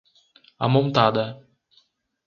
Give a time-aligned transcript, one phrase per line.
[0.67, 1.23] Amontada